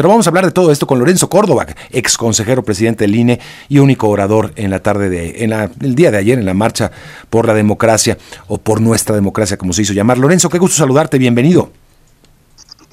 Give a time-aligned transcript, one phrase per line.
[0.00, 3.38] Pero vamos a hablar de todo esto con Lorenzo Córdoba, ex consejero presidente del INE
[3.68, 6.90] y único orador en la tarde de, en el día de ayer en la marcha
[7.28, 8.16] por la democracia
[8.48, 10.16] o por nuestra democracia, como se hizo llamar.
[10.16, 11.70] Lorenzo, qué gusto saludarte, bienvenido.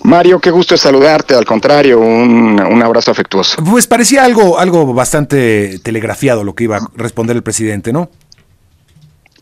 [0.03, 3.63] Mario, qué gusto saludarte, al contrario, un, un, abrazo afectuoso.
[3.63, 8.09] Pues parecía algo, algo bastante telegrafiado lo que iba a responder el presidente, ¿no?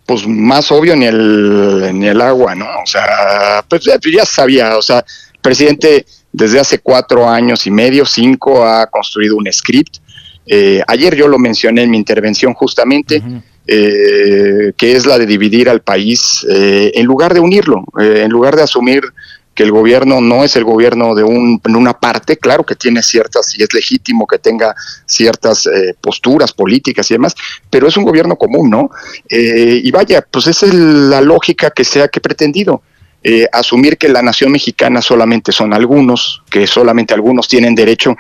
[0.06, 2.68] Pues más obvio ni el, ni el agua, ¿no?
[2.84, 6.06] O sea, pues ya sabía, o sea, el presidente
[6.36, 9.98] desde hace cuatro años y medio, cinco, ha construido un script.
[10.46, 13.22] Eh, ayer yo lo mencioné en mi intervención justamente.
[13.68, 18.56] Eh, que es la de dividir al país eh, en lugar de unirlo, en lugar
[18.56, 19.02] de asumir
[19.56, 23.58] que el gobierno no es el gobierno de un, una parte, claro que tiene ciertas,
[23.58, 24.76] y es legítimo que tenga
[25.06, 27.34] ciertas eh, posturas políticas y demás,
[27.70, 28.90] pero es un gobierno común, ¿no?
[29.30, 32.84] Eh, y vaya, pues esa es la lógica que se ha que pretendido.
[33.28, 38.16] Eh, asumir que la nación mexicana solamente son algunos, que solamente algunos tienen derecho,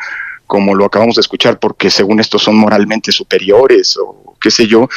[0.47, 4.89] como lo acabamos de escuchar, porque según esto son moralmente superiores o qué sé yo,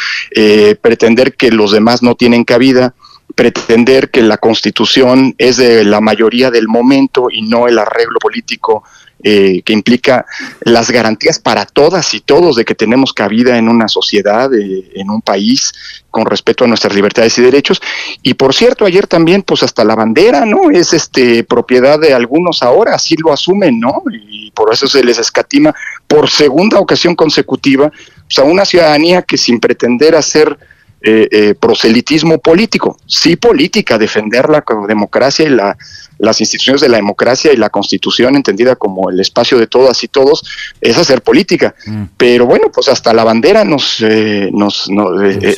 [0.80, 2.94] pretender que los demás no tienen cabida,
[3.34, 8.84] pretender que la constitución es de la mayoría del momento y no el arreglo político
[9.24, 10.26] eh, que implica
[10.60, 15.10] las garantías para todas y todos de que tenemos cabida en una sociedad, eh, en
[15.10, 15.72] un país,
[16.10, 17.80] con respeto a nuestras libertades y derechos.
[18.22, 20.70] Y por cierto, ayer también, pues hasta la bandera, ¿no?
[20.70, 24.04] Es este propiedad de algunos ahora, así lo asumen, ¿no?
[24.30, 25.74] Y por eso se les escatima
[26.06, 30.58] por segunda ocasión consecutiva pues, a una ciudadanía que sin pretender hacer
[31.00, 35.78] eh, eh, proselitismo político, sí política, defender la democracia y la,
[36.18, 40.08] las instituciones de la democracia y la constitución entendida como el espacio de todas y
[40.08, 40.44] todos,
[40.80, 41.72] es hacer política.
[41.86, 42.02] Mm.
[42.16, 44.90] Pero bueno, pues hasta la bandera nos, eh, nos,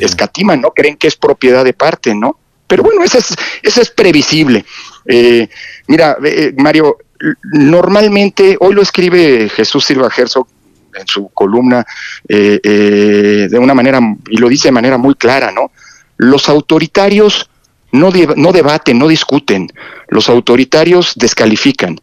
[0.00, 0.72] escatima, ¿no?
[0.72, 2.38] Creen que es propiedad de parte, ¿no?
[2.66, 4.66] Pero bueno, eso es, eso es previsible.
[5.86, 6.18] mira,
[6.58, 6.98] Mario,
[7.44, 10.46] normalmente, hoy lo escribe Jesús Silva Herzog
[10.94, 11.84] en su columna
[12.28, 15.70] eh, eh, de una manera, y lo dice de manera muy clara, ¿no?
[16.16, 17.48] Los autoritarios
[17.92, 19.68] no, no debaten, no discuten,
[20.08, 21.98] los autoritarios descalifican.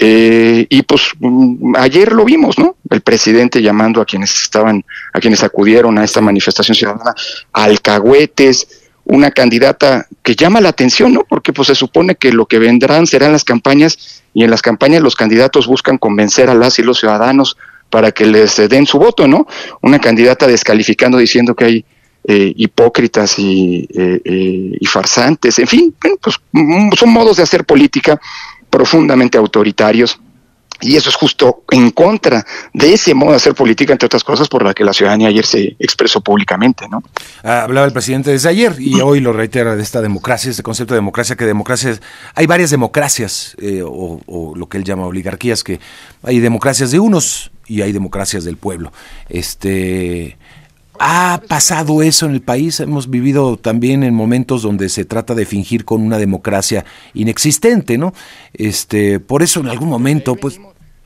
[0.00, 2.76] Eh, y pues mm, ayer lo vimos, ¿no?
[2.88, 7.14] El presidente llamando a quienes estaban, a quienes acudieron a esta manifestación ciudadana,
[7.52, 11.24] alcahuetes, una candidata que llama la atención, ¿no?
[11.28, 15.02] Porque pues se supone que lo que vendrán serán las campañas y en las campañas
[15.02, 17.56] los candidatos buscan convencer a las y los ciudadanos
[17.90, 19.46] para que les den su voto, ¿no?
[19.82, 21.84] Una candidata descalificando diciendo que hay
[22.24, 28.20] eh, hipócritas y, eh, eh, farsantes, en fin, pues mm, son modos de hacer política
[28.68, 30.20] profundamente autoritarios.
[30.80, 34.48] Y eso es justo en contra de ese modo de hacer política, entre otras cosas,
[34.48, 37.02] por la que la ciudadanía ayer se expresó públicamente, ¿no?
[37.42, 40.94] Ah, hablaba el presidente desde ayer y hoy lo reitera de esta democracia, este concepto
[40.94, 41.98] de democracia, que democracia,
[42.34, 45.80] hay varias democracias, o, o, lo que él llama oligarquías, que
[46.22, 48.92] hay democracias de unos y hay democracias del pueblo.
[49.28, 50.36] Este
[50.98, 55.46] ha pasado eso en el país, hemos vivido también en momentos donde se trata de
[55.46, 58.12] fingir con una democracia inexistente, ¿no?
[58.52, 60.60] Este, por eso en algún momento pues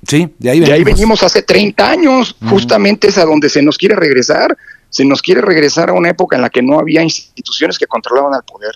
[0.06, 0.69] sí, de ahí venimos.
[0.69, 4.56] De ahí venimos hace 30 años, justamente es a donde se nos quiere regresar,
[4.88, 8.34] se nos quiere regresar a una época en la que no había instituciones que controlaban
[8.34, 8.72] al poder.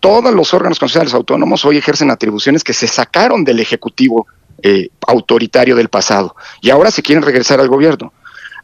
[0.00, 4.26] Todos los órganos constitucionales autónomos hoy ejercen atribuciones que se sacaron del ejecutivo
[4.64, 8.12] eh, autoritario del pasado y ahora se quieren regresar al gobierno.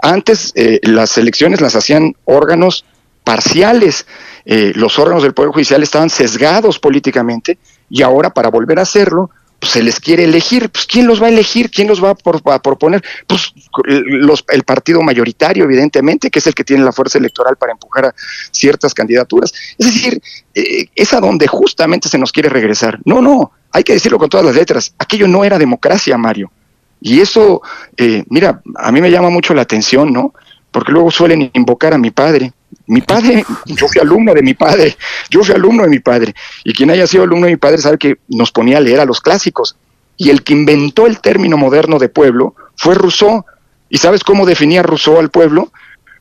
[0.00, 2.84] Antes eh, las elecciones las hacían órganos
[3.24, 4.06] parciales,
[4.44, 7.58] eh, los órganos del Poder Judicial estaban sesgados políticamente
[7.90, 11.26] y ahora para volver a hacerlo pues se les quiere elegir, pues ¿quién los va
[11.26, 11.68] a elegir?
[11.68, 13.02] ¿Quién los va a, proponer?
[13.26, 13.52] Pues
[13.84, 18.06] los, el partido mayoritario, evidentemente, que es el que tiene la fuerza electoral para empujar
[18.06, 18.14] a
[18.52, 19.52] ciertas candidaturas.
[19.76, 20.22] Es decir,
[20.54, 23.00] es a donde justamente se nos quiere regresar.
[23.04, 26.52] No, no, hay que decirlo con todas las letras, aquello no era democracia, Mario.
[27.00, 27.62] Y eso,
[27.96, 30.34] eh, mira, a mí me llama mucho la atención, ¿no?
[30.70, 32.52] Porque luego suelen invocar a mi padre.
[32.86, 34.96] Mi padre, yo fui alumno de mi padre,
[35.30, 36.34] yo fui alumno de mi padre.
[36.64, 39.04] Y quien haya sido alumno de mi padre sabe que nos ponía a leer a
[39.04, 39.76] los clásicos.
[40.16, 43.44] Y el que inventó el término moderno de pueblo fue Rousseau.
[43.88, 45.70] ¿Y sabes cómo definía Rousseau al pueblo?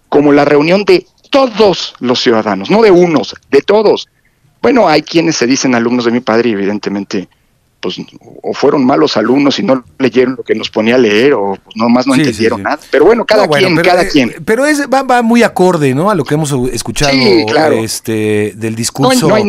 [0.09, 4.07] Como la reunión de todos los ciudadanos, no de unos, de todos.
[4.61, 7.27] Bueno, hay quienes se dicen alumnos de mi padre y evidentemente
[7.95, 8.07] pues
[8.43, 11.75] o fueron malos alumnos y no leyeron lo que nos ponía a leer o pues
[11.75, 12.79] nomás no entendieron nada.
[12.91, 14.35] Pero bueno, cada quien, cada eh, quien.
[14.45, 16.09] Pero es, va, muy acorde, ¿no?
[16.09, 17.11] A lo que hemos escuchado
[17.73, 19.43] este, del discurso no hay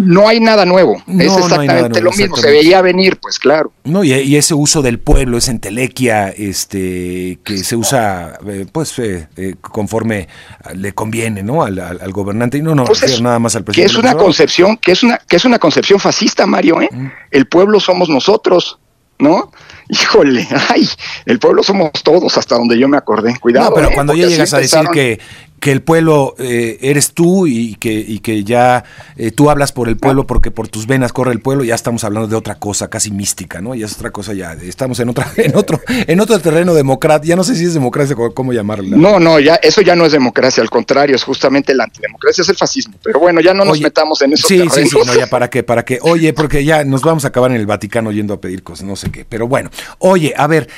[0.00, 1.02] nada nuevo.
[1.06, 2.36] es exactamente lo mismo.
[2.36, 3.72] Se veía venir, pues claro.
[3.84, 9.28] No, y, ese uso del pueblo, esa entelequia, este, que se usa, eh, pues, eh,
[9.36, 10.28] eh, conforme
[10.74, 11.62] le conviene, ¿no?
[11.62, 12.58] Al, gobernante.
[12.58, 13.92] Y no, no, pues nada más al presidente.
[13.92, 16.88] Que es una concepción, que es una, que es una concepción fascista, Mario, ¿eh?
[16.90, 17.06] Mm.
[17.30, 18.78] El pueblo somos nosotros.
[19.20, 19.52] ¿no?
[19.88, 20.88] Híjole, ay,
[21.26, 23.38] el pueblo somos todos, hasta donde yo me acordé.
[23.38, 23.70] Cuidado.
[23.70, 23.92] No, pero ¿eh?
[23.94, 25.20] cuando ya llegas a decir que,
[25.60, 28.82] que el pueblo eh, eres tú y que, y que ya
[29.16, 32.02] eh, tú hablas por el pueblo porque por tus venas corre el pueblo, ya estamos
[32.02, 33.74] hablando de otra cosa casi mística, ¿no?
[33.74, 37.36] Ya es otra cosa ya, estamos en otra en otro en otro terreno democrático, ya
[37.36, 38.96] no sé si es democracia cómo llamarla.
[38.96, 42.48] No, no, ya eso ya no es democracia, al contrario, es justamente la antidemocracia, es
[42.48, 44.48] el fascismo, pero bueno, ya no nos metamos en eso.
[44.48, 45.98] Sí, sí, sí, no, ya para qué, para qué.
[46.00, 48.96] Oye, porque ya nos vamos a acabar en el Vaticano yendo a pedir cosas, no
[48.96, 49.70] sé qué, pero bueno.
[49.98, 50.68] Oye, a ver,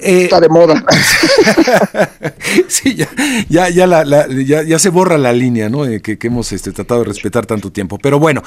[0.00, 0.84] eh, Está de moda.
[2.68, 2.94] sí,
[3.48, 5.82] ya, ya, la, ya, se borra la línea ¿no?
[6.02, 7.98] que, hemos este, tratado de respetar tanto tiempo.
[7.98, 8.42] Pero bueno,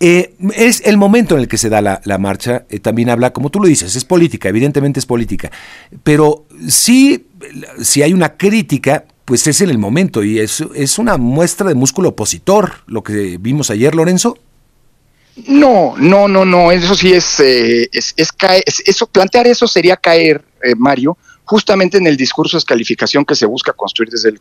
[0.00, 2.64] eh, es el momento en el que se da la, marcha.
[2.70, 5.50] Eh, también habla, como tú lo dices, es política, evidentemente es política.
[6.02, 7.26] Pero sí,
[7.82, 11.74] si hay una crítica, pues es en el momento y es, es una muestra de
[11.74, 14.38] músculo opositor, lo que vimos ayer, Lorenzo.
[15.48, 18.14] No, no, no, no, eso sí es, es,
[18.86, 23.46] eso, plantear eso sería caer eh, Mario, justamente en el discurso de descalificación que se
[23.46, 24.40] busca construir desde, el,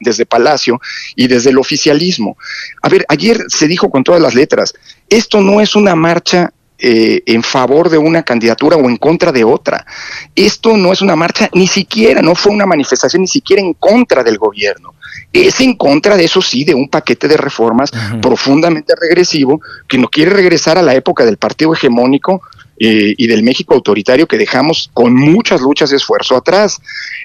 [0.00, 0.80] desde Palacio
[1.14, 2.36] y desde el oficialismo.
[2.82, 4.74] A ver, ayer se dijo con todas las letras,
[5.08, 9.44] esto no es una marcha eh, en favor de una candidatura o en contra de
[9.44, 9.86] otra.
[10.34, 14.22] Esto no es una marcha, ni siquiera, no fue una manifestación ni siquiera en contra
[14.22, 14.94] del gobierno.
[15.32, 17.90] Es en contra de eso sí, de un paquete de reformas
[18.22, 22.42] profundamente regresivo que no quiere regresar a la época del partido hegemónico
[22.78, 26.80] eh, y del México autoritario que dejamos con muchas luchas de esfuerzo atrás.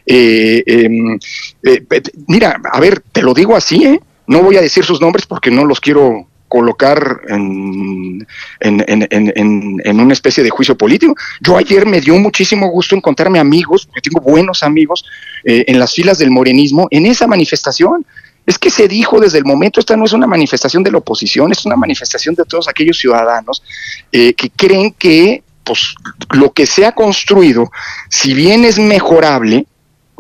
[0.06, 1.20] Eh, em,
[1.64, 1.84] eh,
[2.28, 5.66] mira, a ver, te lo digo así, no voy a decir sus nombres porque no
[5.66, 8.28] los quiero colocar en,
[8.60, 11.16] en, una especie de juicio político.
[11.40, 15.06] Yo ayer me dio muchísimo gusto encontrarme amigos, porque tengo buenos amigos
[15.46, 18.06] en las filas del morenismo, en esa manifestación.
[18.46, 21.54] Es que se dijo desde el momento, esta no es una manifestación de la oposición,
[21.54, 23.64] es una manifestación de todos aquellos ciudadanos
[24.12, 25.96] eh, que creen que pues,
[26.32, 27.72] lo que se ha construido,
[28.10, 29.68] si bien es mejorable,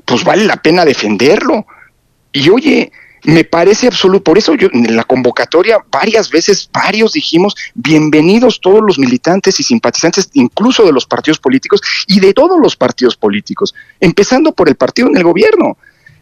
[0.06, 1.66] pues vale la pena defenderlo.
[2.32, 2.92] Y oye,
[3.24, 8.82] me parece absoluto, por eso yo en la convocatoria varias veces, varios dijimos, bienvenidos todos
[8.86, 13.76] los militantes y simpatizantes, incluso de los partidos políticos y de todos los partidos políticos,
[14.00, 15.78] empezando por el partido en el gobierno.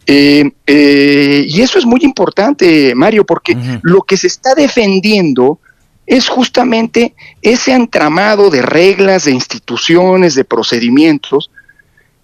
[0.05, 5.59] Eh, eh, y eso es muy importante, Mario, porque lo que se está defendiendo
[6.05, 11.51] es justamente ese entramado de reglas, de instituciones, de procedimientos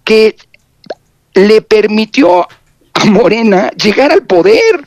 [0.02, 0.36] que
[1.34, 2.48] le permitió
[2.96, 4.86] a Morena llegar al poder.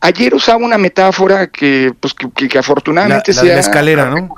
[0.00, 4.28] Ayer usaba una metáfora que, pues, que, afortunadamente la, la escalera, ¿no?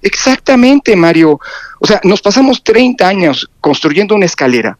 [0.00, 1.38] Exactamente, Mario.
[1.80, 4.76] O sea, nos pasamos 30 años construyendo una escalera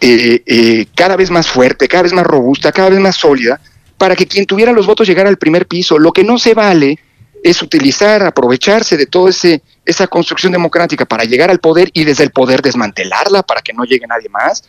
[0.00, 3.60] eh, eh, cada vez más fuerte, cada vez más robusta, cada vez más sólida,
[3.98, 5.98] para que quien tuviera los votos llegara al primer piso.
[5.98, 6.98] Lo que no se vale
[7.42, 12.30] es utilizar, aprovecharse de toda esa construcción democrática para llegar al poder y desde el
[12.30, 14.64] poder desmantelarla para que no llegue nadie más.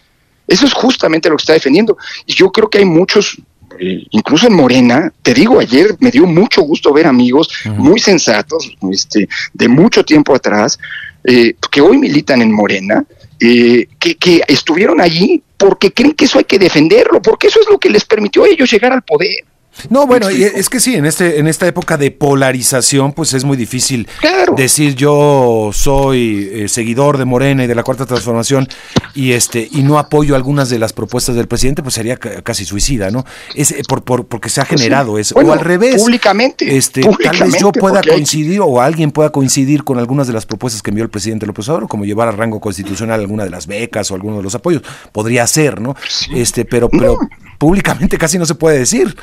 [0.48, 1.98] Eso es justamente lo que está defendiendo.
[2.26, 3.38] Y yo creo que hay muchos,
[3.80, 8.76] eh, incluso en Morena, te digo, ayer me dio mucho gusto ver amigos muy sensatos,
[8.92, 10.78] este, de mucho tiempo atrás,
[11.24, 13.06] que hoy militan en Morena,
[13.40, 17.68] eh, que, que estuvieron allí porque creen que eso hay que defenderlo, porque eso es
[17.70, 19.46] lo que les permitió a ellos llegar al poder.
[19.90, 23.58] No, bueno, es que sí, en este, en esta época de polarización, pues es muy
[23.58, 24.08] difícil
[24.56, 28.68] decir yo soy eh, seguidor de Morena y de la Cuarta Transformación
[29.16, 33.12] y este y no apoyo algunas de las propuestas del presidente, pues sería casi suicida,
[33.12, 33.25] ¿no?
[33.56, 35.36] Es eh, por, por, porque se ha generado eso.
[35.36, 36.01] o al revés.
[36.01, 36.75] Públicamente.
[36.75, 40.82] Este, tal vez yo pueda coincidir o alguien pueda coincidir con algunas de las propuestas
[40.82, 44.12] que envió el presidente López Obrador, como llevar a rango constitucional alguna de las becas
[44.12, 44.84] o alguno de los apoyos.
[45.12, 45.96] Podría ser, ¿no?
[46.34, 47.18] Este, pero, pero
[47.58, 49.16] públicamente casi no se puede decir.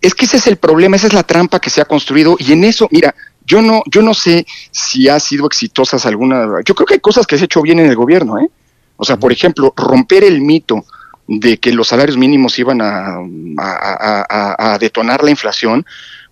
[0.00, 2.52] Es que ese es el problema, esa es la trampa que se ha construido y
[2.52, 6.46] en eso, mira, yo no, yo no sé si ha sido exitosas alguna.
[6.64, 8.50] Yo creo que hay cosas que se ha hecho bien en el gobierno, ¿eh?
[8.96, 10.84] O sea, por ejemplo, romper el mito
[11.28, 13.18] de que los salarios mínimos iban a,
[13.58, 15.84] a detonar la inflación,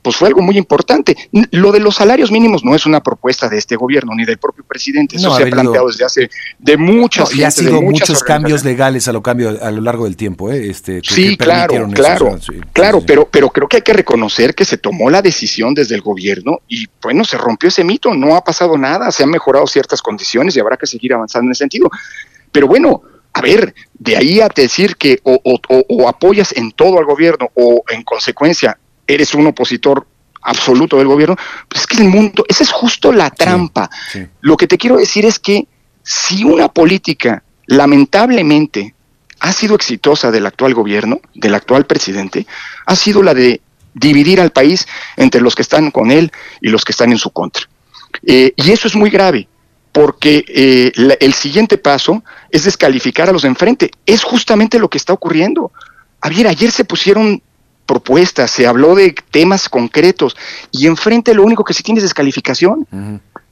[0.04, 1.16] pues fue algo muy importante.
[1.50, 4.62] Lo de los salarios mínimos no es una propuesta de este gobierno ni del propio
[4.62, 8.64] presidente, eso se ha planteado desde hace de muchas no, y ha sido muchos cambios
[8.64, 10.68] legales a lo cambio a lo largo del tiempo, ¿eh?
[10.68, 12.38] Este, sí, claro, claro,
[12.74, 16.02] claro, pero pero creo que hay que reconocer que se tomó la decisión desde el
[16.02, 20.02] gobierno y bueno se rompió ese mito, no ha pasado nada, se han mejorado ciertas
[20.02, 21.90] condiciones y habrá que seguir avanzando en ese sentido.
[22.52, 23.00] Pero bueno,
[23.32, 27.82] a ver, de ahí a decir que o, o, apoyas en todo al gobierno o
[27.88, 30.06] en consecuencia eres un opositor
[30.42, 31.36] absoluto del gobierno,
[31.68, 33.90] pues es que el mundo, esa es justo la trampa.
[34.40, 35.66] Lo que te quiero decir es que
[36.02, 38.94] si una política lamentablemente
[39.40, 42.46] ha sido exitosa del actual gobierno, del actual presidente,
[42.86, 43.60] ha sido la de
[43.94, 46.30] dividir al país entre los que están con él
[46.60, 47.64] y los que están en su contra.
[48.26, 49.48] Eh, y eso es muy grave,
[49.92, 53.90] porque eh, el siguiente paso es descalificar a los de enfrente.
[54.06, 55.72] Es justamente lo que está ocurriendo.
[56.20, 57.42] A ver, ayer se pusieron
[57.86, 60.36] propuestas, se habló de temas concretos
[60.70, 62.86] y enfrente lo único que se tiene es descalificación.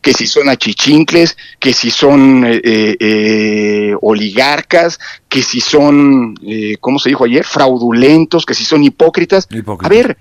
[0.00, 4.98] Que si son achichincles, que si son eh, eh, oligarcas,
[5.28, 7.44] que si son, eh, ¿cómo se dijo ayer?
[7.44, 9.46] Fraudulentos, que si son hipócritas.
[9.78, 10.18] A ver,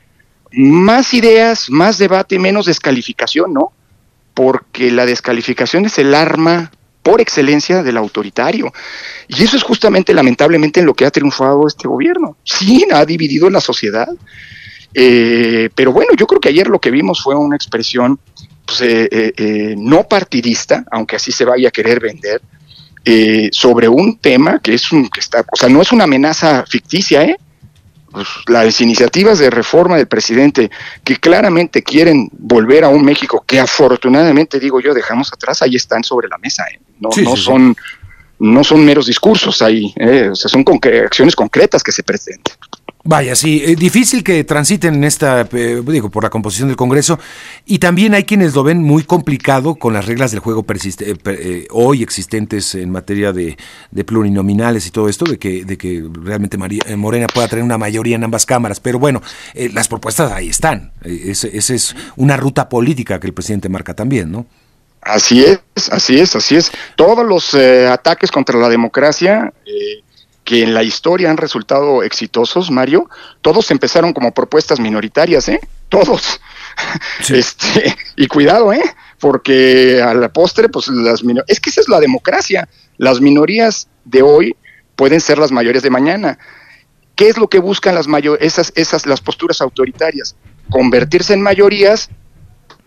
[0.51, 3.72] más ideas, más debate, menos descalificación, ¿no?
[4.36, 6.72] Porque la descalificación es el arma
[7.03, 8.72] por excelencia del autoritario.
[9.27, 12.38] Y eso es justamente, lamentablemente, en lo que ha triunfado este gobierno.
[12.43, 14.08] Sí, ha dividido la sociedad.
[14.93, 18.20] Eh, pero bueno, yo creo que ayer lo que vimos fue una expresión
[18.65, 22.41] pues, eh, eh, no partidista, aunque así se vaya a querer vender,
[23.51, 27.24] sobre un tema que es un que está, o sea, no es una amenaza ficticia,
[27.24, 27.36] ¿eh?
[28.12, 30.70] Pues, las iniciativas de reforma del presidente
[31.03, 36.03] que claramente quieren volver a un México que afortunadamente, digo yo, dejamos atrás, ahí están
[36.03, 36.65] sobre la mesa.
[36.74, 36.80] ¿eh?
[37.00, 37.75] No, no son
[38.41, 40.30] no son meros discursos ahí, ¿eh?
[40.32, 40.65] o sea, son
[41.06, 42.56] acciones concretas que se presentan.
[43.03, 47.17] Vaya, sí, eh, difícil que transiten en esta, eh, digo, por la composición del Congreso,
[47.65, 52.03] y también hay quienes lo ven muy complicado con las reglas del juego eh, hoy
[52.03, 53.58] existentes en materia de,
[54.05, 56.58] plurinominales y todo esto, de que, de que realmente
[56.96, 58.79] Morena pueda tener una mayoría en ambas cámaras.
[58.79, 59.22] Pero bueno,
[59.74, 60.91] las propuestas ahí están.
[61.03, 64.46] Esa es una ruta política que el presidente marca también, ¿no?
[65.01, 65.60] Así es,
[65.91, 66.72] así es, así es.
[66.96, 69.51] Todos los ataques contra la democracia
[70.51, 75.62] que en la historia han resultado exitosos, Mario, todos empezaron como propuestas minoritarias, ¿eh?
[75.88, 76.41] Todos.
[77.29, 78.84] Este, y cuidado, ¿eh?
[79.17, 82.67] Porque a la postre, pues las minorías, es que esa es la democracia.
[82.98, 84.58] Las minorías de hoy
[84.98, 86.38] pueden ser las mayorías de mañana.
[87.15, 88.08] ¿Qué es lo que buscan las
[88.41, 90.36] esas, esas las posturas autoritarias?
[90.70, 92.10] Convertirse en mayorías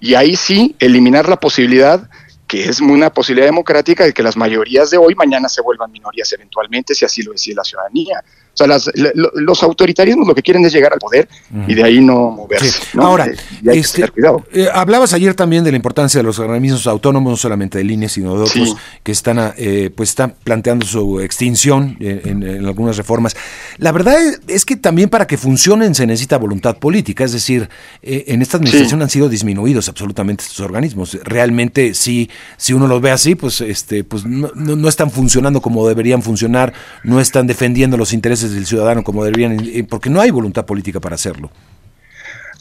[0.00, 2.10] y ahí sí eliminar la posibilidad
[2.54, 6.32] que es una posibilidad democrática de que las mayorías de hoy mañana se vuelvan minorías
[6.34, 8.22] eventualmente, si así lo decide la ciudadanía.
[8.54, 8.92] O sea,
[9.34, 11.28] los autoritarismos lo que quieren es llegar al poder
[11.66, 12.80] y de ahí no moverse.
[12.96, 13.26] Ahora,
[13.64, 14.04] este,
[14.52, 18.12] eh, hablabas ayer también de la importancia de los organismos autónomos, no solamente de líneas,
[18.12, 23.36] sino de otros que están, eh, pues están planteando su extinción en, algunas reformas.
[23.78, 27.68] La verdad es que también para que funcionen se necesita voluntad política, es decir,
[28.02, 31.18] eh, en esta administración han sido disminuidos absolutamente estos organismos.
[31.24, 35.88] Realmente, sí, si uno los ve así, pues, este, pues no, no están funcionando como
[35.88, 38.12] deberían funcionar, no están defendiendo los
[38.52, 41.50] del ciudadano como deberían, porque no hay voluntad política para hacerlo.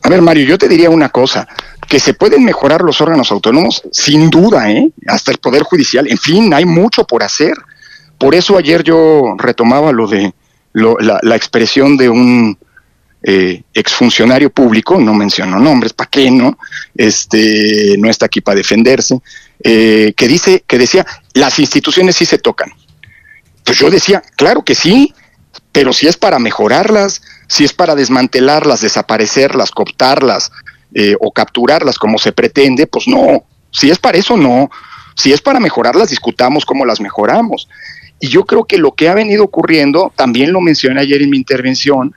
[0.04, 1.48] A ver, Mario, yo te diría una cosa,
[1.88, 4.92] que se pueden mejorar los órganos autónomos, sin duda, ¿eh?
[5.08, 7.54] hasta el Poder Judicial, en fin, hay mucho por hacer.
[8.18, 10.34] Por eso ayer yo retomaba lo de
[10.74, 12.58] la, expresión de un
[13.24, 16.58] eh, exfuncionario público, no menciono nombres, ¿para qué no?
[16.96, 19.22] Este, no está aquí para defenderse,
[19.64, 22.74] eh, que dice, que decía, las instituciones sí se tocan.
[23.64, 25.14] Pues yo decía, claro que sí,
[25.74, 30.52] pero si es para mejorarlas, si es para desmantelarlas, desaparecerlas, cooptarlas
[30.94, 33.44] eh, o capturarlas como se pretende, pues no.
[33.72, 34.70] Si es para eso, no.
[35.16, 37.68] Si es para mejorarlas, discutamos cómo las mejoramos.
[38.20, 41.38] Y yo creo que lo que ha venido ocurriendo, también lo mencioné ayer en mi
[41.38, 42.14] intervención,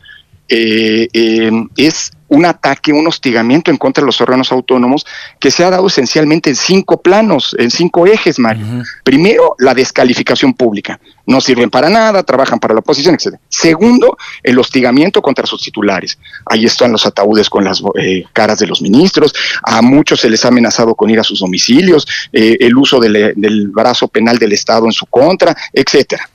[0.48, 5.06] eh, eh, es un ataque, un hostigamiento en contra de los órganos autónomos
[5.38, 8.66] que se ha dado esencialmente en cinco planos, en cinco ejes, Mario.
[9.04, 10.98] Primero, la descalificación pública.
[11.26, 13.36] No sirven para nada, trabajan para la oposición, etc.
[13.48, 16.18] Segundo, el hostigamiento contra sus titulares.
[16.44, 19.34] Ahí están los ataúdes con las eh, caras de los ministros.
[19.62, 23.34] A muchos se les ha amenazado con ir a sus domicilios, eh, el uso del,
[23.36, 26.28] del brazo penal del Estado en su contra, etcétera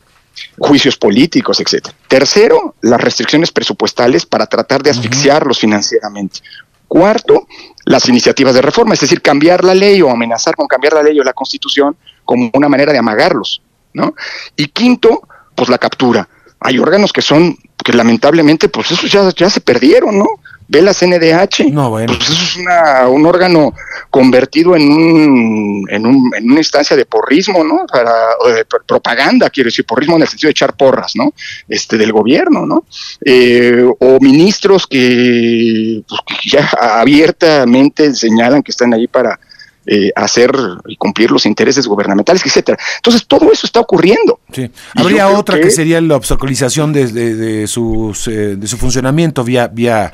[0.58, 1.96] juicios políticos, etcétera.
[2.08, 6.40] Tercero, las restricciones presupuestales para tratar de asfixiarlos financieramente.
[6.88, 7.48] Cuarto,
[7.86, 11.20] las iniciativas de reforma, es decir, cambiar la ley o amenazar con cambiar la ley
[11.20, 11.96] o la constitución
[12.26, 13.62] como una manera de amagarlos,
[13.94, 14.14] ¿no?
[14.56, 16.28] Y quinto, pues la captura.
[16.60, 20.28] Hay órganos que son, que lamentablemente, pues esos ya, ya se perdieron, ¿no?
[20.72, 21.70] Ve la CNDH.
[21.72, 22.14] No, bueno.
[22.18, 23.74] Pues eso es un órgano
[24.10, 27.86] convertido en, un, en, un, en una instancia de porrismo, ¿no?
[27.92, 28.14] Para,
[28.56, 31.34] de propaganda, quiero decir, porrismo en el sentido de echar porras, ¿no?
[31.68, 32.86] Este, del gobierno, ¿no?
[33.26, 39.38] Eh, o ministros que, pues, que ya abiertamente señalan que están ahí para
[39.86, 40.52] eh, hacer
[40.88, 42.78] y cumplir los intereses gubernamentales, etcétera.
[42.96, 44.40] Entonces, todo eso está ocurriendo.
[44.54, 44.72] Sí.
[44.96, 45.70] Habría otra que...
[45.70, 50.14] sería la obstaculización de, de, sus, eh, de su funcionamiento vía, vía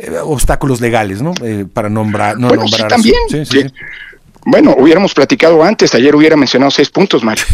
[0.00, 1.32] eh, obstáculos legales, ¿no?
[1.72, 3.16] para nombrar, no bueno, Sí, también.
[3.28, 3.66] Sí, sí,
[4.44, 7.44] Bueno, hubiéramos platicado antes, ayer hubiera mencionado seis puntos, Mario.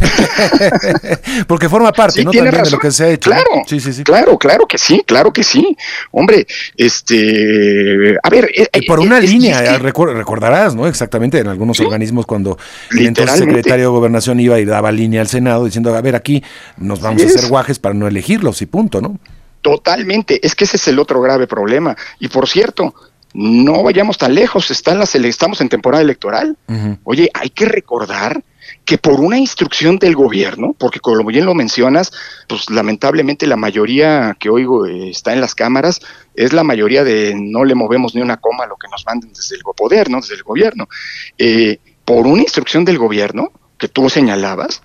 [1.48, 2.30] Porque forma parte, ¿no?
[2.30, 3.30] También de lo que se ha hecho.
[3.30, 4.04] Claro, sí, sí, sí.
[4.04, 5.76] claro, claro que sí, claro que sí.
[6.10, 6.46] Hombre,
[6.76, 8.50] este, a ver.
[8.54, 10.86] Eh, por una línea, recordarás, ¿no?
[10.86, 12.58] Exactamente, en algunos organismos cuando
[12.90, 16.44] el entonces secretario de Gobernación iba y daba línea al Senado diciendo, a ver, aquí
[16.76, 19.18] nos vamos a hacer guajes para no elegirlos y punto, ¿no?
[19.64, 21.96] Totalmente, es que ese es el otro grave problema.
[22.18, 22.94] Y por cierto,
[23.32, 26.58] no vayamos tan lejos, están las, estamos en temporada electoral.
[27.02, 28.44] Oye, hay que recordar
[28.84, 32.12] que por una instrucción del gobierno, porque como bien lo mencionas,
[32.46, 36.02] pues lamentablemente la mayoría que oigo eh, está en las cámaras,
[36.34, 39.32] es la mayoría de no le movemos ni una coma a lo que nos manden
[39.32, 40.20] desde el poder, ¿no?
[40.20, 40.90] Desde el gobierno.
[41.38, 44.82] Eh, por una instrucción del gobierno, que tú señalabas,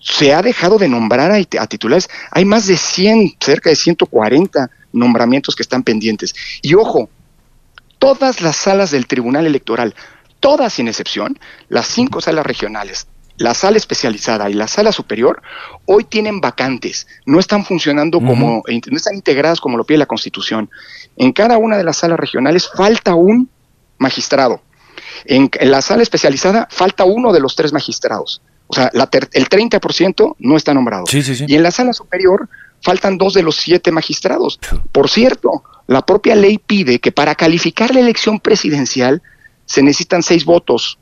[0.00, 2.08] se ha dejado de nombrar a, titulares.
[2.30, 6.34] Hay más de 100, cerca de 140 nombramientos que están pendientes.
[6.62, 7.10] Y ojo,
[7.98, 9.94] todas las salas del Tribunal Electoral,
[10.40, 11.38] todas sin excepción,
[11.68, 15.42] las cinco salas regionales, la sala especializada y la sala superior,
[15.86, 20.70] hoy tienen vacantes, no están funcionando como, no están integradas como lo pide la Constitución.
[21.16, 23.48] En cada una de las salas regionales falta un
[23.98, 24.62] magistrado.
[25.24, 28.42] En, la sala especializada falta uno de los tres magistrados.
[28.68, 31.04] O sea, el 30% no está nombrado.
[31.46, 32.48] Y en la sala superior
[32.82, 34.60] faltan dos de los siete magistrados.
[34.92, 39.22] Por cierto, la propia ley pide que para calificar la elección presidencial
[39.64, 40.98] se necesitan seis votos.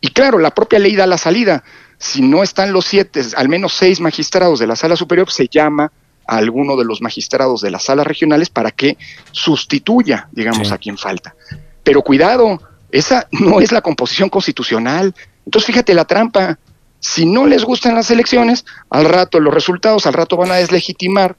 [0.00, 1.64] Y claro, la propia ley da la salida.
[1.98, 5.90] Si no están los siete, al menos seis magistrados de la sala superior, se llama
[6.26, 8.98] a alguno de los magistrados de las salas regionales para que
[9.32, 11.34] sustituya, digamos, a quien falta.
[11.82, 12.60] Pero cuidado,
[12.92, 15.14] esa no es la composición constitucional.
[15.48, 16.58] Entonces, fíjate la trampa.
[17.00, 21.36] Si no les gustan las elecciones, al rato los resultados, al rato van a deslegitimar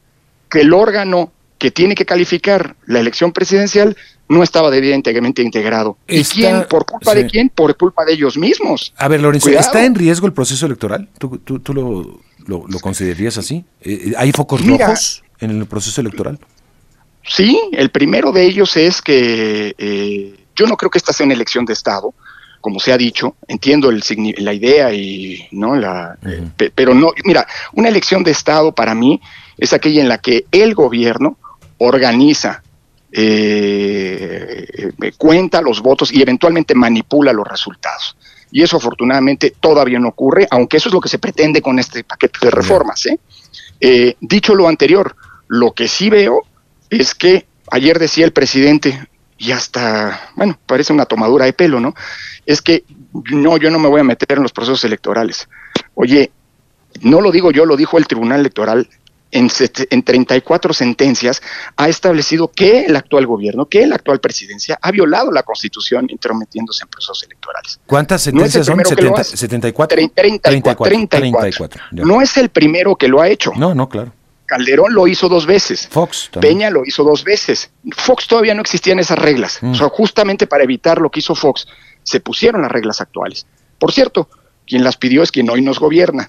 [0.50, 3.96] que el órgano que tiene que calificar la elección presidencial
[4.28, 5.96] no estaba debidamente integrado.
[6.08, 6.66] ¿Y quién?
[6.68, 7.50] ¿Por culpa de quién?
[7.50, 8.96] Por culpa de ellos mismos.
[8.98, 11.08] A ver, Lorenzo, ¿está en riesgo el proceso electoral?
[11.20, 13.63] ¿Tú, tú, lo, lo, considerarías así?
[13.82, 16.39] Eh, eh, ¿Hay focos rojos en el proceso electoral?
[17.28, 21.36] Sí, el primero de ellos es que eh, yo no creo que esta sea una
[21.36, 22.12] elección de Estado
[22.62, 24.04] como se ha dicho, entiendo el,
[24.38, 26.18] la idea y no la,
[26.75, 29.22] pero no, mira, una elección de Estado para mí
[29.58, 31.38] es aquella en la que el gobierno
[31.78, 32.62] organiza,
[33.12, 34.65] eh,
[35.02, 38.15] eh, cuenta los votos y eventualmente manipula los resultados.
[38.52, 42.04] Y eso afortunadamente todavía no ocurre, aunque eso es lo que se pretende con este
[42.04, 43.06] paquete de reformas.
[43.06, 43.19] ¿eh?
[43.80, 45.15] Eh, dicho lo anterior,
[45.48, 46.43] lo que sí veo
[46.89, 51.93] es que ayer decía el presidente, y hasta, bueno, parece una tomadura de pelo, ¿no?
[52.50, 52.84] Es que
[53.32, 55.48] no, yo no me voy a meter en los procesos electorales.
[55.94, 56.32] Oye,
[57.02, 58.90] no lo digo yo, lo dijo el Tribunal Electoral
[59.30, 59.52] en,
[59.92, 61.44] en 34 sentencias,
[61.78, 66.86] ha establecido que el actual gobierno, que la actual presidencia ha violado la Constitución intrometiéndose
[66.86, 67.80] en procesos electorales.
[67.86, 68.84] ¿Cuántas sentencias son?
[68.84, 69.96] 74?
[70.16, 70.84] 34.
[70.86, 71.82] 34.
[71.92, 73.52] No es el primero que lo ha hecho.
[73.56, 74.12] No, no, claro.
[74.48, 75.88] Calderón lo hizo dos veces.
[75.92, 77.70] Fox Peña lo hizo dos veces.
[77.96, 79.60] Fox todavía no existían esas reglas.
[79.62, 79.74] Mm.
[79.74, 81.68] O sea, justamente para evitar lo que hizo Fox,
[82.10, 83.45] se pusieron las reglas actuales.
[83.78, 84.28] Por cierto,
[84.65, 86.28] quien las pidió es quien hoy nos gobierna.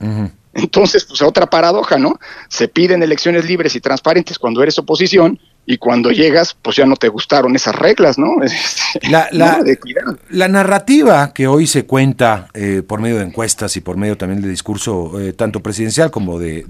[0.53, 2.19] Entonces, pues otra paradoja, ¿no?
[2.49, 6.97] Se piden elecciones libres y transparentes cuando eres oposición y cuando llegas, pues ya no
[6.97, 8.31] te gustaron esas reglas, ¿no?
[9.11, 14.17] La, la, narrativa que hoy se cuenta eh, por medio de encuestas y por medio
[14.17, 16.61] también de discurso eh, tanto presidencial como de,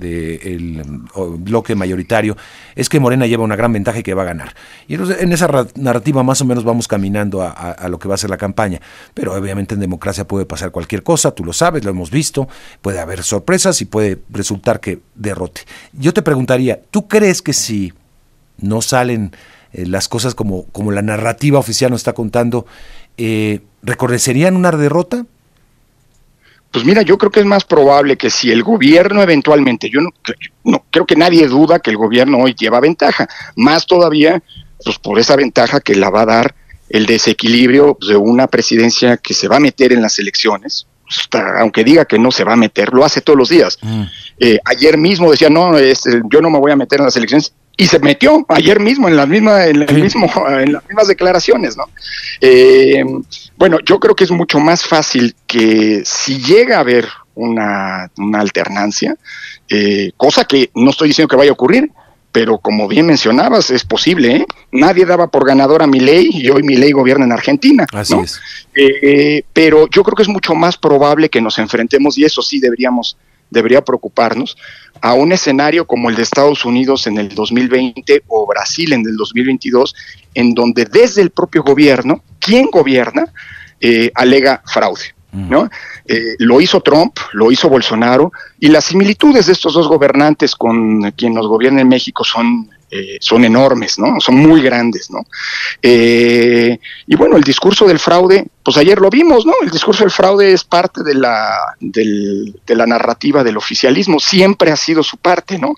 [0.42, 0.83] el
[1.38, 2.37] bloque mayoritario
[2.74, 4.55] es que Morena lleva una gran ventaja y que va a ganar.
[4.87, 8.18] Y entonces en esa narrativa más o menos vamos caminando a, lo que va a
[8.18, 8.81] ser la campaña.
[9.14, 12.48] Pero obviamente en democracia puede pasar cualquier cosa, tú lo sabes, lo hemos visto,
[12.83, 15.62] puede haber sorpresas y puede resultar que derrote.
[15.92, 17.92] Yo te preguntaría, ¿tú crees que si
[18.62, 19.33] no salen
[19.73, 22.66] eh, las cosas como, como la narrativa oficial nos está contando,
[23.16, 25.27] eh, ¿reconocerían una derrota?
[26.70, 30.11] Pues mira, yo creo que es más probable que si el gobierno eventualmente, yo no,
[30.64, 34.40] no creo que nadie duda que el gobierno hoy lleva ventaja, más todavía,
[34.85, 36.55] pues por esa ventaja que la va a dar
[36.88, 40.87] el desequilibrio de una presidencia que se va a meter en las elecciones,
[41.59, 43.79] aunque diga que no se va a meter, lo hace todos los días.
[43.83, 44.03] Mm.
[44.38, 47.87] Eh, ayer mismo decía, no, yo no me voy a meter en las elecciones, y
[47.87, 51.87] se metió ayer mismo en las mismas en, el mismo, en las mismas declaraciones no
[52.43, 53.03] eh,
[53.57, 59.16] bueno yo creo que es mucho más fácil que si llega a haber una, alternancia
[59.71, 61.90] eh, cosa que no estoy diciendo que vaya a ocurrir
[62.33, 64.47] pero como bien mencionabas es posible ¿eh?
[64.73, 68.14] nadie daba por ganador a mi ley y hoy mi ley gobierna en Argentina así
[68.23, 68.40] es.
[69.55, 73.16] Pero yo creo que es mucho más probable que nos enfrentemos y eso sí deberíamos
[73.51, 74.57] debería preocuparnos
[75.01, 79.17] a un escenario como el de Estados Unidos en el 2020 o Brasil en el
[79.17, 79.95] 2022,
[80.35, 83.33] en donde desde el propio gobierno, quien gobierna,
[83.81, 85.15] eh, alega fraude.
[85.33, 85.71] ¿no?
[86.07, 91.13] Eh, lo hizo Trump, lo hizo Bolsonaro, y las similitudes de estos dos gobernantes con
[91.13, 94.20] quien nos gobierna en México son, eh, son enormes, ¿no?
[94.20, 95.20] Son muy grandes, ¿no?
[95.81, 99.53] Eh, y bueno, el discurso del fraude, pues ayer lo vimos, ¿no?
[99.62, 104.76] El discurso del fraude es parte de la, de la narrativa del oficialismo, siempre ha
[104.76, 105.74] sido su parte, ¿no?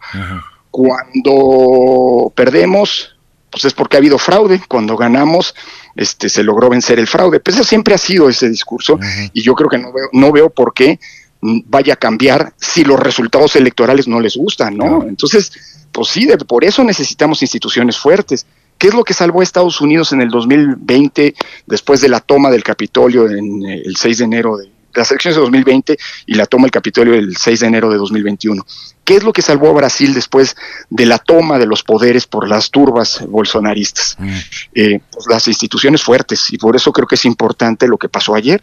[0.70, 3.14] Cuando perdemos,
[3.51, 5.55] pues es porque ha habido fraude, cuando ganamos,
[5.94, 7.40] este, se logró vencer el fraude.
[7.40, 8.98] Pues eso siempre ha sido ese discurso
[9.35, 10.98] y yo creo que no veo, no veo por qué
[11.42, 15.02] vaya a cambiar si los resultados electorales no les gustan, ¿no?
[15.02, 15.52] Entonces,
[15.90, 18.46] pues sí, por eso necesitamos instituciones fuertes.
[18.78, 21.35] ¿Qué es lo que salvó a Estados Unidos en el 2020
[21.66, 25.37] después de la toma del Capitolio en eh, el 6 de enero de, las elecciones
[25.37, 28.64] de 2020 y la toma del Capitolio el 6 de enero de 2021.
[29.05, 30.57] ¿Qué es lo que salvó a Brasil después
[30.90, 34.16] de la toma de los poderes por las turbas bolsonaristas?
[34.18, 34.37] Mm.
[34.74, 38.35] Eh, pues las instituciones fuertes, y por eso creo que es importante lo que pasó
[38.35, 38.62] ayer.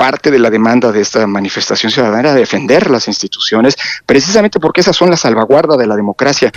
[0.00, 4.96] Parte de la demanda de esta manifestación ciudadana era defender las instituciones, precisamente porque esas
[4.96, 6.50] son la salvaguarda de la democracia.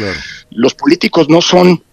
[0.50, 1.84] Los políticos no son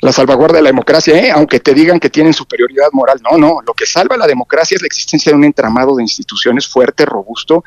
[0.00, 1.30] la salvaguarda de la democracia, ¿eh?
[1.30, 3.20] aunque te digan que tienen superioridad moral.
[3.30, 6.66] No, no, lo que salva la democracia es la existencia de un entramado de instituciones
[6.66, 7.62] fuerte, robusto,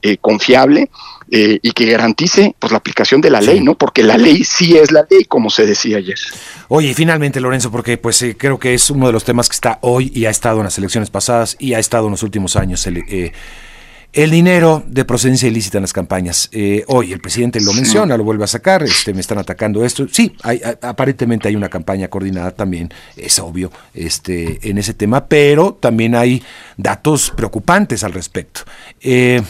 [0.00, 0.88] eh, confiable
[1.30, 3.76] eh, y que garantice pues, la aplicación de la ley, ¿no?
[3.76, 6.18] Porque la ley sí es la ley, como se decía ayer.
[6.68, 9.78] Oye, y finalmente, Lorenzo, porque pues creo que es uno de los temas que está
[9.82, 12.86] hoy y ha estado en las elecciones pasadas y ha estado en los últimos años.
[12.86, 13.32] El,
[14.12, 16.48] el dinero de procedencia ilícita en las campañas.
[16.52, 20.06] Eh, hoy el presidente lo menciona, lo vuelve a sacar, este, me están atacando esto.
[20.10, 25.74] Sí, hay, aparentemente hay una campaña coordinada también, es obvio, este, en ese tema, pero
[25.78, 26.42] también hay
[26.78, 28.62] datos preocupantes al respecto.
[29.00, 29.42] Eh,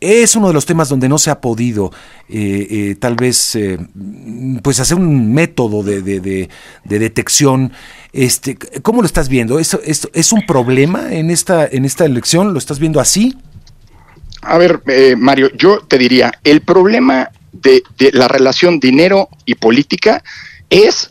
[0.00, 1.92] es uno de los temas donde no se ha podido
[2.28, 3.56] eh, tal vez
[4.62, 6.48] pues hacer un método de, de,
[6.84, 7.72] detección.
[8.12, 9.58] Este, ¿Cómo lo estás viendo?
[9.58, 12.52] ¿Esto, esto, ¿Es un problema en esta, en esta elección?
[12.52, 13.36] ¿Lo estás viendo así?
[14.46, 20.22] A ver, eh, Mario, yo te diría, el problema de, la relación dinero y política
[20.68, 21.10] es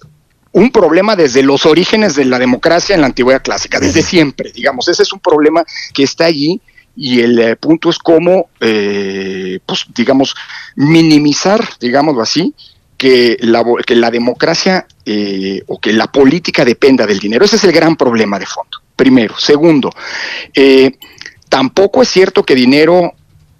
[0.51, 4.87] un problema desde los orígenes de la democracia en la antigüedad clásica, desde siempre, digamos,
[4.87, 6.61] ese es un problema que está allí
[6.95, 10.35] y el eh, punto es cómo, eh, pues, digamos,
[10.75, 12.53] minimizar, digámoslo así,
[12.97, 14.85] que la, que la democracia
[15.67, 17.43] o que la política dependa del dinero.
[17.43, 19.37] Ese es el gran problema de fondo, primero.
[19.37, 19.91] Segundo,
[21.49, 23.13] tampoco es cierto que dinero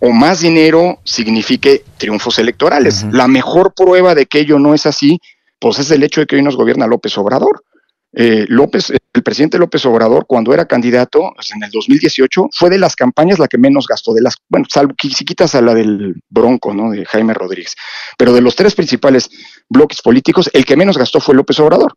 [0.06, 3.06] o más dinero signifique triunfos electorales.
[3.14, 5.22] La mejor prueba de que ello no es así,
[5.60, 7.64] pues es el hecho de que hoy nos gobierna López Obrador.
[8.12, 12.80] Eh, López, el presidente López Obrador, cuando era candidato pues, en el 2018, fue de
[12.80, 16.16] las campañas la que menos gastó, de las, bueno, salvo si quitas a la del
[16.30, 16.92] Bronco, ¿no?
[16.92, 17.74] De Jaime Rodríguez.
[18.18, 19.30] Pero de los tres principales
[19.70, 21.96] bloques políticos, el que menos gastó fue López Obrador.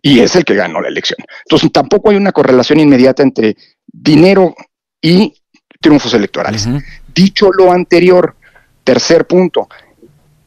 [0.00, 1.18] Y es el que ganó la elección.
[1.44, 3.56] Entonces, tampoco hay una correlación inmediata entre
[3.92, 4.54] dinero
[5.02, 5.34] y
[5.80, 6.68] triunfos electorales.
[7.14, 8.34] Dicho lo anterior,
[8.82, 9.68] tercer punto,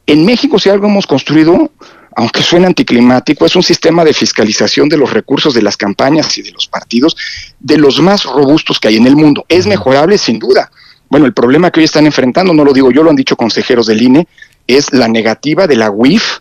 [0.06, 1.70] en México si algo hemos construido,
[2.14, 6.42] aunque suene anticlimático, es un sistema de fiscalización de los recursos de las campañas y
[6.42, 7.16] de los partidos
[7.58, 9.46] de los más robustos que hay en el mundo.
[9.48, 10.70] Es mejorable sin duda.
[11.08, 13.86] Bueno, el problema que hoy están enfrentando, no lo digo yo, lo han dicho consejeros
[13.86, 14.28] del INE,
[14.66, 16.40] es la negativa de la UIF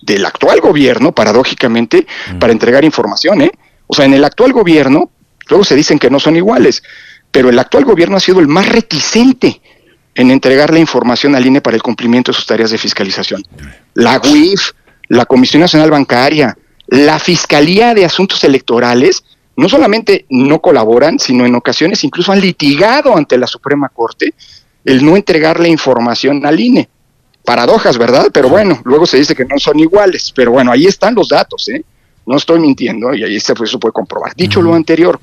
[0.00, 2.06] del actual gobierno, paradójicamente,
[2.40, 3.42] para entregar información.
[3.42, 3.52] ¿eh?
[3.86, 5.10] O sea, en el actual gobierno,
[5.48, 6.82] luego se dicen que no son iguales,
[7.32, 9.60] pero el actual gobierno ha sido el más reticente
[10.14, 13.42] en entregar la información al INE para el cumplimiento de sus tareas de fiscalización.
[13.94, 14.72] La UIF,
[15.08, 16.56] la Comisión Nacional Bancaria,
[16.88, 19.24] la Fiscalía de Asuntos Electorales,
[19.56, 24.34] no solamente no colaboran, sino en ocasiones incluso han litigado ante la Suprema Corte
[24.84, 26.88] el no entregar la información al INE.
[27.44, 28.28] Paradojas, ¿verdad?
[28.32, 30.32] Pero bueno, luego se dice que no son iguales.
[30.34, 31.84] Pero bueno, ahí están los datos, ¿eh?
[32.26, 34.34] No estoy mintiendo y ahí se, eso puede comprobar.
[34.36, 35.18] Dicho lo anterior,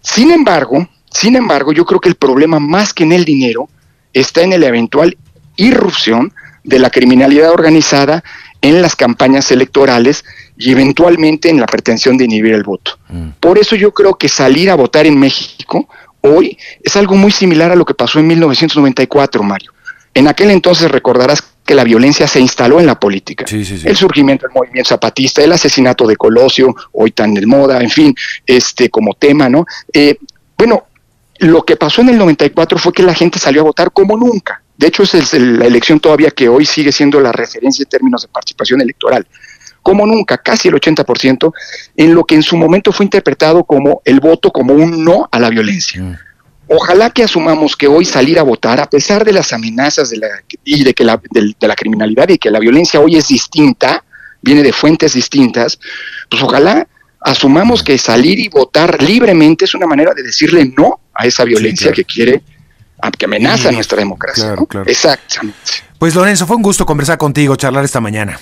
[0.00, 3.68] sin embargo, sin embargo, yo creo que el problema más que en el dinero
[4.12, 5.16] está en la eventual
[5.56, 6.32] irrupción
[6.64, 8.22] de la criminalidad organizada
[8.60, 10.24] en las campañas electorales
[10.56, 12.98] y eventualmente en la pretensión de inhibir el voto.
[13.08, 13.30] Mm.
[13.40, 15.88] Por eso yo creo que salir a votar en México
[16.20, 19.72] hoy es algo muy similar a lo que pasó en 1994, Mario.
[20.14, 23.44] En aquel entonces recordarás que la violencia se instaló en la política.
[23.50, 28.14] El surgimiento del movimiento zapatista, el asesinato de Colosio, hoy tan de moda, en fin,
[28.46, 29.64] este como tema, ¿no?
[29.92, 30.18] Eh,
[30.58, 30.84] bueno,
[31.38, 34.62] lo que pasó en el 94 fue que la gente salió a votar como nunca.
[34.76, 38.28] De hecho, es la elección todavía que hoy sigue siendo la referencia en términos de
[38.28, 39.26] participación electoral.
[39.82, 41.52] Como nunca, casi el 80%,
[41.96, 45.38] en lo que en su momento fue interpretado como el voto como un no a
[45.38, 46.02] la violencia.
[46.02, 46.16] Mm.
[46.68, 50.28] Ojalá que asumamos que hoy salir a votar, a pesar de las amenazas de la,
[50.64, 54.04] y de que la, de la criminalidad y que la violencia hoy es distinta,
[54.40, 55.78] viene de fuentes distintas,
[56.30, 56.86] pues ojalá
[57.20, 61.92] asumamos que salir y votar libremente es una manera de decirle no a esa violencia
[61.92, 62.42] que quiere,
[63.18, 64.54] que amenaza nuestra democracia.
[64.86, 65.56] Exactamente.
[65.98, 68.38] Pues Lorenzo, fue un gusto conversar contigo, charlar esta mañana.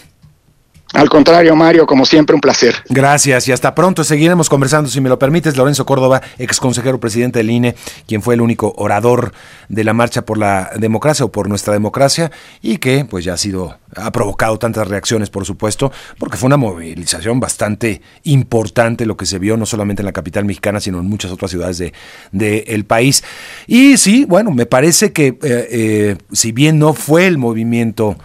[0.93, 2.75] Al contrario, Mario, como siempre, un placer.
[2.89, 4.03] Gracias y hasta pronto.
[4.03, 5.57] Seguiremos conversando, si me lo permites.
[5.57, 7.77] Lorenzo Córdoba, ex consejero presidente del INE,
[8.09, 9.33] quien fue el único orador
[9.69, 13.37] de la marcha por la democracia o por nuestra democracia y que, pues, ya ha
[13.37, 19.27] sido, ha provocado tantas reacciones, por supuesto, porque fue una movilización bastante importante lo que
[19.27, 21.93] se vio, no solamente en la capital mexicana, sino en muchas otras ciudades del
[22.33, 23.23] de, el país.
[23.69, 28.17] Y sí, bueno, me parece que, eh, eh, si bien no fue el movimiento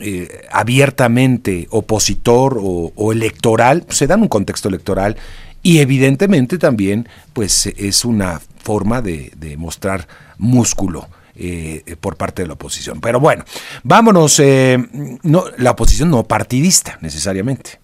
[0.00, 5.16] eh, abiertamente opositor o, electoral, se da en un contexto electoral
[5.62, 10.06] y evidentemente también pues es una forma de, mostrar
[10.38, 11.08] músculo.
[11.40, 13.00] Eh, por parte de la oposición.
[13.00, 13.44] Pero bueno,
[13.84, 14.76] vámonos, eh,
[15.22, 17.78] no, la oposición no partidista necesariamente.